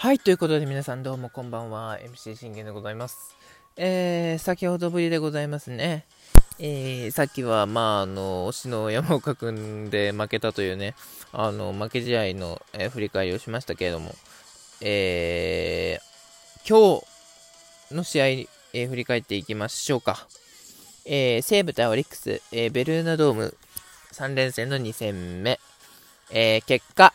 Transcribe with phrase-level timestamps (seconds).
[0.00, 1.98] はい、ということで皆さんどうもこんばんは。
[1.98, 3.34] MC 信玄でございます。
[3.76, 6.06] えー、先ほどぶりでございますね。
[6.60, 10.94] えー、さっきは、まあ、あの、推しの山岡くんで負けたというね、
[11.32, 14.14] あの、負け試合の、えー、振り返りをしましたけれども、
[14.82, 17.00] えー、今
[17.90, 20.28] 日の試合、えー、振り返っていきましょうか。
[21.06, 23.56] えー、西武対オリックス、えー、ベルーナドーム
[24.12, 25.58] 3連戦の2戦目、
[26.30, 27.12] えー、結果、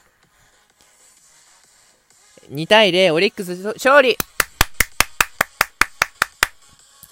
[2.52, 4.18] 2対0、オリックス勝利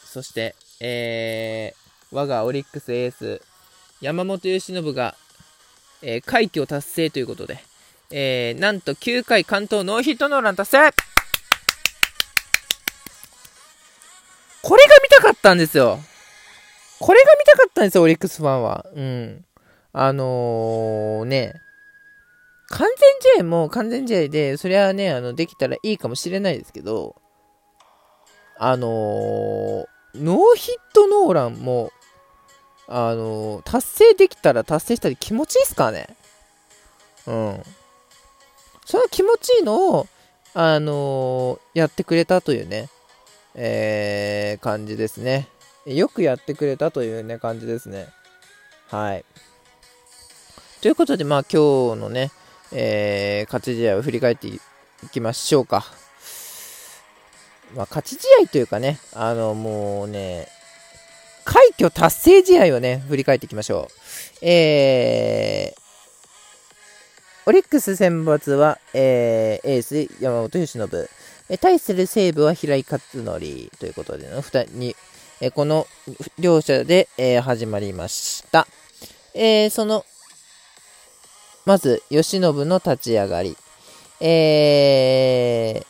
[0.05, 3.41] そして、えー、我がオリックスエース、
[4.01, 5.15] 山本由伸が、
[6.01, 7.59] えー、快挙達成ということで、
[8.11, 10.91] えー、なんと9回関東ノーヒットノーラン達成
[14.61, 15.99] これが見たかったんですよ。
[16.99, 18.85] これが見たかったんですよ、オリックスファンは。
[18.93, 19.45] うん。
[19.93, 21.53] あのー、ね、
[22.71, 22.87] 完
[23.23, 27.15] 全試合も完全試合で、それはね、あの、できたらいいかもしれないですけど、
[28.57, 31.91] あのー、ノーヒットノーランも、
[32.87, 36.07] あのー、達成できたら達成したり気持ちいいっすかね
[37.27, 37.63] うん。
[38.85, 40.07] その気持ちいいのを、
[40.53, 42.89] あのー、やってくれたというね、
[43.55, 45.47] えー、感じですね。
[45.85, 48.09] よくやってくれたというね、感じですね。
[48.89, 49.25] はい。
[50.81, 52.31] ということで、まあ今日のね、
[52.71, 54.59] えー、勝ち試合を振り返ってい
[55.11, 55.85] きましょうか。
[57.75, 60.47] まあ、勝ち試合というかね、あの、もうね、
[61.45, 64.45] 快挙達成試合をね、振り返っていきましょう。
[64.45, 65.81] えー、
[67.45, 71.09] オリックス選抜は、えー、エース山本由伸、
[71.59, 73.39] 対する西武は平井勝則
[73.79, 74.95] ということでの2人、
[75.41, 75.87] えこの
[76.37, 78.67] 両者で、えー、始まりました。
[79.33, 80.05] えー、その
[81.65, 83.55] まず、慶喜の立ち上がり。
[84.19, 85.83] え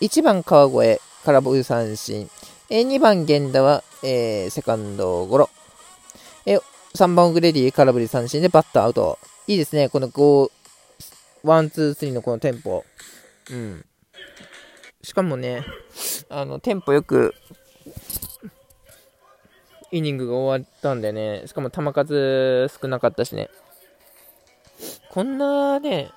[0.00, 2.30] ー、1番川越、空振り三振。
[2.70, 5.50] えー、2番源田は、えー、セカンドゴロ。
[6.46, 6.58] え、
[6.94, 9.18] 3番グレディ、空振り三振でバッターアウト。
[9.46, 10.50] いいですね、この5、
[11.44, 12.84] 1、2、3のこのテンポ。
[13.50, 13.84] うん。
[15.02, 15.64] しかもね、
[16.28, 17.34] あの、テンポよく、
[19.90, 23.50] イニングが終わったんでね、しかも球数少なかったしね。
[25.12, 26.10] こんなね、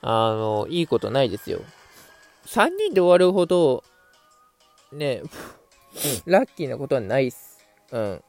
[0.00, 1.58] あの、いいことないですよ。
[2.46, 3.82] 3人で終わるほど、
[4.92, 5.22] ね、
[6.24, 7.58] ラッキーなことはないっす。
[7.90, 8.22] うん。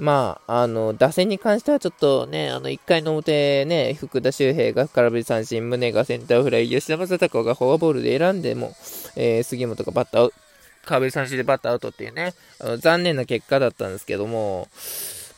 [0.00, 8.74] まあ、あの、打線に関してはちょっとね、あの、1回の表ね、福田周平が空振り三振、宗がセンターフライ、吉田正尚がフォアボールで選んでも、
[9.14, 10.32] えー、杉本がバッター、
[10.84, 14.66] 空振り三振でバッターアウトっていうね、あの残念な結果だったんですけども、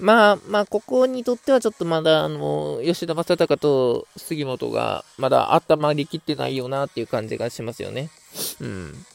[0.01, 8.11] まあ、まあ、ここにとってはちょっとまだ、あの、吉田正尚と杉本がまだ頭りきってないよなっていう感じがしますよね。
[8.61, 9.07] うん。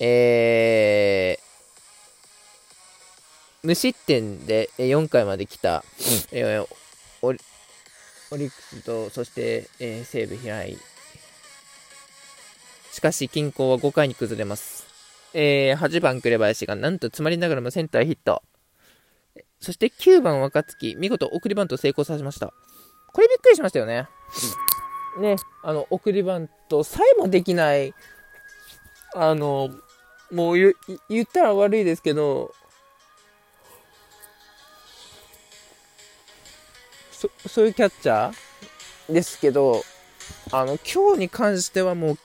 [0.00, 1.42] えー、
[3.62, 5.84] 無失点で4回まで来た、
[6.32, 6.66] えー、
[7.22, 7.38] オリ
[8.32, 10.78] オリックスと、そして、えー、西武平井。
[12.90, 14.91] しかし、均衡は5回に崩れます。
[15.34, 18.42] えー、8番紅林がなんと詰まりながらもセンターヒット。
[19.60, 22.52] そして9番若月、見事送りバント成功させました。
[23.12, 24.08] これびっくりしましたよね。
[25.20, 27.94] ね、あの、送りバントさえもできない、
[29.14, 29.70] あの、
[30.30, 30.56] もう
[31.08, 32.54] 言ったら悪いですけど、
[37.12, 39.84] そそういうキャッチャーですけど、
[40.50, 42.18] あの、今日に関してはもう、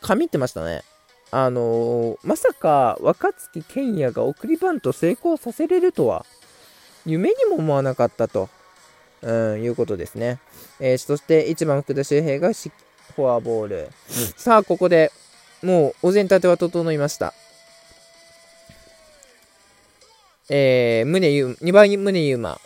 [0.00, 0.84] 神ってましたね。
[1.30, 6.24] あのー、まさか若槻健也が送りバント成功させれるとは、
[7.04, 8.48] 夢にも思わなかったと、
[9.22, 10.38] うん、いうことですね。
[10.80, 13.90] えー、そして1番福田周平がフォアボール。
[14.36, 15.10] さあ、ここで
[15.62, 17.34] もうお膳立ては整いました。
[20.48, 22.60] えー、宗ゆ2番宗優馬。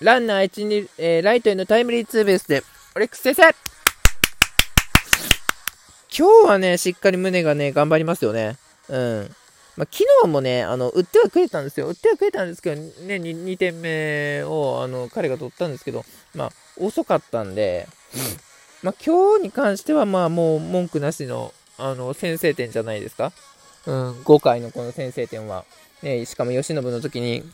[0.00, 2.62] ランナー1、2、えー、ライトへのタイムリーツーベースで、
[2.96, 3.54] オレックス先生
[6.16, 8.56] 今日はね、しっかり胸がね、頑張りますよね。
[8.88, 9.36] うん。
[9.76, 11.86] まあ、昨日もね、あの、打ってはくれたんですよ。
[11.86, 16.04] 打ってはくれたんですけど、ね、2, 2点目を、あの、彼が取ったんですけど、
[16.34, 17.86] まあ、遅かったんで、
[18.82, 23.32] まあ、今日に関しては、まあ、もう文句なしの、あの、先制点じゃないですか。
[23.86, 25.64] うん、5回のこの先制点は。
[26.02, 27.44] ね、しかも、吉信の時に、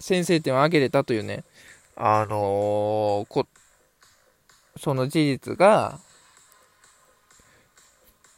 [0.00, 1.44] 先制点を挙げれたというね、
[1.96, 3.46] あのー、こ、
[4.76, 6.00] その事実が、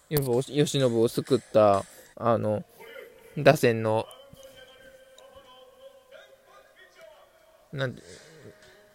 [0.09, 1.85] 吉信を救った、
[2.17, 2.65] あの、
[3.37, 4.07] 打線の、
[7.73, 7.97] なん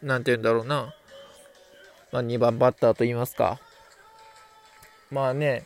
[0.01, 0.95] なんて言うんだろうな。
[2.11, 3.59] まあ、2番バッターと言いますか。
[5.11, 5.65] まあね、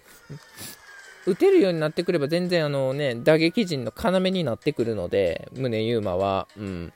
[1.26, 6.48] 打てるようになってくれば全然あのね、打撃陣の要になってくるので、宗優馬は。
[6.58, 6.94] うん。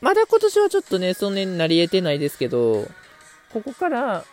[0.00, 2.86] まだ今年はちょっとね、そんなになり得てないですけど、
[3.52, 4.24] ここから、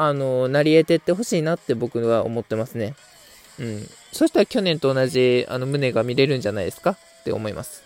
[0.00, 2.94] あの、なり得てってほしいなって僕は思ってますね。
[3.58, 3.90] うん。
[4.12, 7.82] そしたら去年と同じ、あの、胸が見れるんじゃないですかって思います。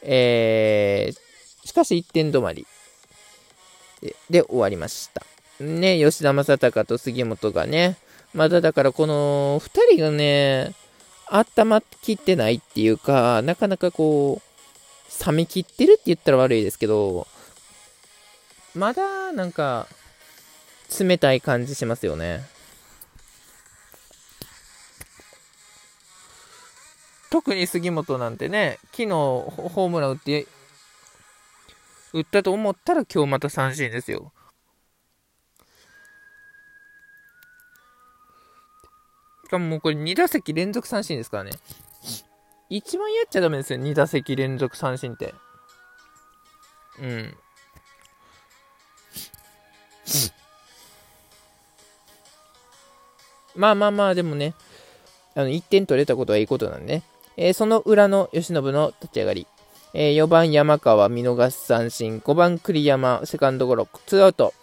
[0.00, 2.66] えー、しかし1点止まり
[4.00, 5.22] でで終わりました。
[5.60, 7.98] ね、吉田正尚と杉本がね、
[8.32, 10.74] まだだからこの2人がね、
[11.26, 17.26] 温まきってないっていうか、なかなかこう、冷めきってるって言ったら悪いですけど、
[18.74, 19.86] まだなんか、
[20.98, 22.44] 冷たい感じしますよね。
[27.30, 30.46] 特に杉本なんてね、昨日ホームラン打って、
[32.12, 34.32] 打ったと思ったら今日また三振ですよ。
[39.44, 41.52] しかももうこれ2打席連続三振ですからね。
[42.68, 45.34] 一番やっちゃダメですよ、2打席連続三振って。
[47.00, 47.36] うん。
[53.54, 54.54] まあまあまあ、でもね、
[55.34, 57.02] あの1点取れたことはいいことなんでね。
[57.36, 59.46] えー、その裏の吉信の立ち上がり。
[59.92, 62.20] えー、4番山川見逃し三振。
[62.20, 63.88] 5番栗山セカンドゴロ。
[64.06, 64.54] ツーアウト。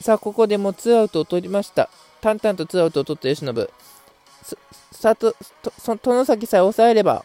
[0.00, 1.90] さあ、ここでもツーアウトを取りました。
[2.20, 3.68] 淡々とツーアウトを取った吉信。
[4.92, 5.72] さと、と、
[6.02, 7.24] 殿崎さえ抑えれば、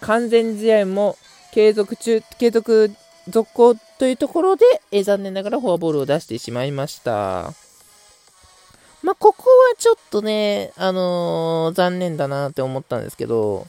[0.00, 1.16] 完全試合も
[1.52, 2.94] 継続中、継続
[3.28, 7.61] 続行というところで、えー、残念ながらフォアボールを出してしまいました。
[9.02, 13.66] まあ、ここはちょっとね、あのー、残念だなって思ったんですけど、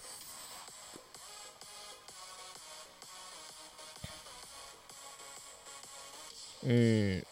[6.66, 7.24] うん。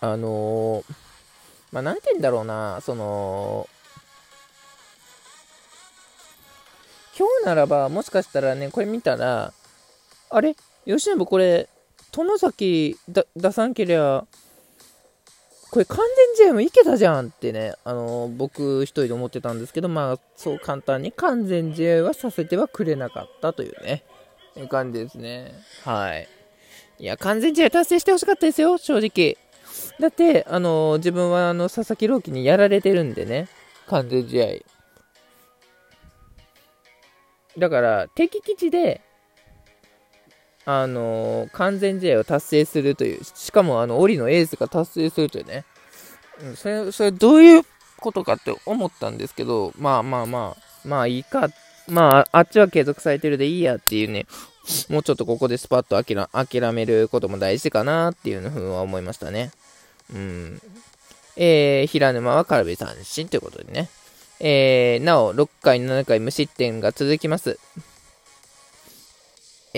[0.00, 0.84] あのー、
[1.72, 3.68] まあ、なんて言うんだろうな、その、
[7.18, 9.52] 今日ならば、もしかしたらね、これ見たら、
[10.30, 10.54] あれ？
[10.86, 11.68] 吉信これ、
[12.12, 12.96] 殿崎
[13.36, 14.24] 出さんけりゃ、
[15.70, 15.98] これ完
[16.36, 24.04] 全試合もいけたじゃんってね、あの僕一人で思ってたんですけど、まあ、そう簡単に完全試合はさせてはくれなかったというね、
[24.56, 25.52] いう感じですね。
[25.84, 26.28] はい。
[26.98, 29.36] いや、完全試合達成してほしかったですよ、正直。
[30.00, 33.48] だって、あの自分はあの佐々木朗希にやられてるんでね、
[33.88, 34.46] 完全試合。
[37.58, 39.02] だから、敵基地で、
[40.66, 45.64] あの、完全試合を達成するという、しかもあの、オリのエースが達成するというね、
[46.42, 47.62] うん、それ、それどういう
[47.98, 51.48] ことかって思ったんですけど、まあまあまあ、まあいいか、
[51.88, 54.26] まあ、あっちは継続されてるでいいやっていうね、
[54.88, 59.52] もうちょっとここでスパッと諦めることも大事かなっていうふうは思いましたね。
[60.12, 60.60] うん。
[61.36, 63.88] えー、平沼は空振り三振ということでね。
[64.40, 67.58] えー、なお、6回、7回無失点が続きます。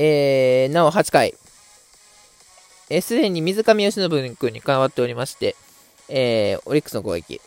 [0.00, 1.36] えー、なお8回、す、
[2.88, 5.56] えー、で、に水上由伸君に変わっておりまして、
[6.08, 7.40] えー、オリックスの攻撃。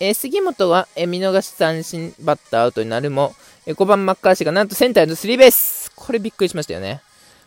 [0.00, 3.32] えー、杉本は、えー、見逃し三振バッターアウトになるも、
[3.64, 7.00] えー、5番マッカーシーがなんとセンターのスリーベースこれびっくりしましたよね。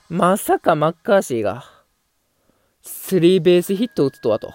[0.07, 1.65] まさかマッカーシーが、
[2.83, 4.53] スリーベースヒットを打つとはと。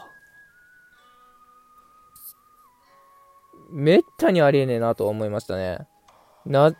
[3.70, 5.80] めったにありえねえなと思いましたね。
[6.47, 6.75] な、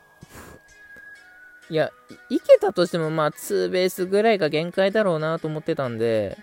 [1.71, 1.91] いや、
[2.31, 6.39] いけたとしても、まあ、ツーベースぐらいが限界だろうなと思ってたんで、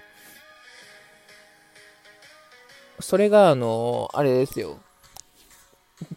[2.99, 4.79] それが、あのー、あれですよ。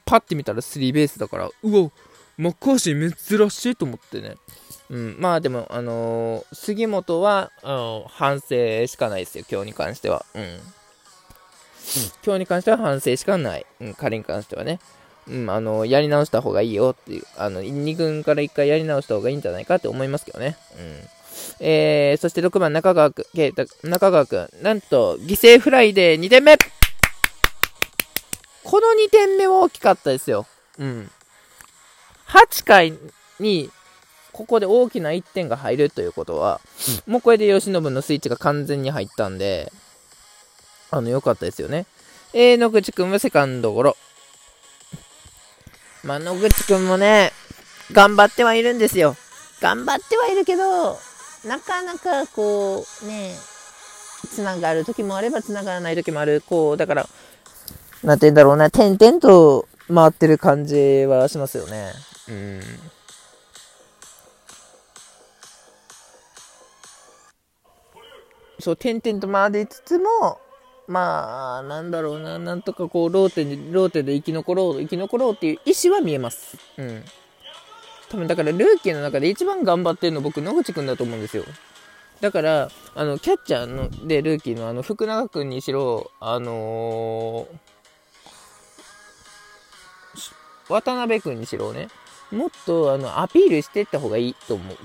[0.04, 1.90] パッて見たらスリーベースだから、うわ、
[2.36, 4.36] マッカーシー珍しいと思ってね。
[4.90, 10.24] うん、まあでも、あのー、杉本は、あのー、反省しかないですよ、今日に関しては。
[10.34, 10.58] うん。
[12.24, 13.66] 今日に関しては反省しかない。
[13.80, 14.78] うん、彼に関してはね。
[15.30, 20.56] うん、あの、やり直した方がいいよっていう、あの、2軍から1回やり直した方がいいんじゃないかって思いますけどね。
[20.78, 21.18] うん。
[21.60, 26.56] えー、そして6番中川くん、中川くん、なんと、犠牲フライで2点目
[28.64, 30.46] この2点目は大きかったですよ。
[30.78, 31.10] うん。
[32.28, 32.94] 8回
[33.40, 33.70] に、
[34.32, 36.60] ここで大きな1点が入るということは、
[37.06, 39.72] もうこれで吉信のスイッチが完全に入ったんで、
[40.90, 41.86] あの、良かったですよね。
[42.34, 43.96] えー、野口くんはセカンドゴロ。
[46.08, 47.32] まあ、野口くんもね、
[47.92, 49.14] 頑張ってはいるんですよ。
[49.60, 50.98] 頑張ってはいるけど、
[51.46, 53.34] なかなかこう、ね、
[54.30, 56.42] つながる時もあればつながらない時もある。
[56.48, 57.06] こう、だから、
[58.02, 61.92] なんて言うんだろうな、点々と回ってる感じはしますよね。
[62.30, 62.62] うん。
[68.60, 70.40] そう、点々と回りつつも、
[70.88, 76.56] まあ、なんだろうな、なんとかこう、ローテに、ローテで生き残ろう、生き残ろうっていう意思は見えます。
[76.78, 77.04] うん。
[78.08, 81.44] 多分だから、ルーキーの中で一番頑張ってるの僕、野口くんだと思うんですよ。
[82.22, 91.88] だから、あの、キャッチャーの、で、ルーキーのあの、福永くんにしろ、あのー、渡辺くんにしろね、
[92.30, 94.76] もっと、あの、アピールしていった方がいいと思う、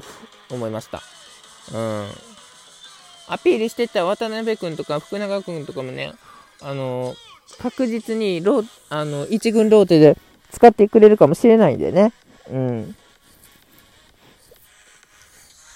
[0.51, 1.01] 思いました。
[1.73, 2.07] うん。
[3.27, 6.13] アピールしてた渡辺君とか福永君とかもね、
[6.61, 7.15] あの
[7.59, 10.17] 確実にロあの1軍ローテで
[10.51, 12.13] 使ってくれるかもしれないんでね。
[12.51, 12.95] うん。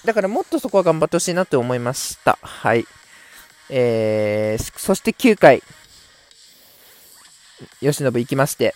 [0.04, 2.38] だからもっとそこは頑張ってほしいなって思いました。
[2.40, 2.86] はい。
[3.70, 5.62] えー、そして9回、
[7.80, 8.74] 吉信行きまして、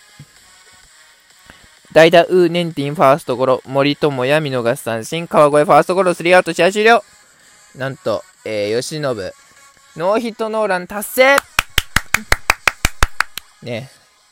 [1.93, 7.05] 代打ウーネンティンファーストゴロ、森友哉見逃し三振、川越ファーストゴロ、スリーアウト、試合終了。
[7.77, 11.37] なんと、えー、吉信、ノーヒットノーラン達成
[13.63, 13.89] ね、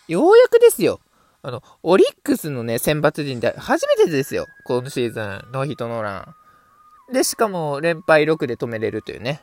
[0.09, 0.99] ようやくですよ。
[1.43, 4.47] あの、オリックスのね、選抜陣で初めてですよ。
[4.65, 6.35] 今シーズン、ノーヒットノーラ
[7.09, 7.13] ン。
[7.13, 9.43] で、しかも、連敗6で止めれるというね。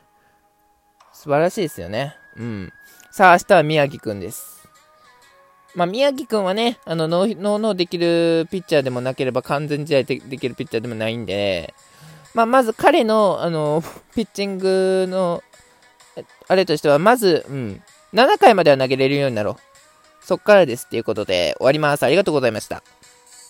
[1.14, 2.16] 素晴らしいですよね。
[2.36, 2.72] うん。
[3.10, 4.68] さあ、明日は宮城くんです。
[5.74, 11.74] まあ、宮城くんはね、あの、ノーノーできるピッチャーでもなければ完全試合できるピッチャーでもないんで、
[12.34, 13.82] まあ、まず彼の、あの、
[14.14, 15.42] ピッチングの、
[16.48, 17.82] あれとしては、まず、うん、
[18.14, 19.56] 7回までは投げれるようになろう。
[20.24, 22.02] そっからですっていうことで終わります。
[22.04, 22.82] ありがとうございました。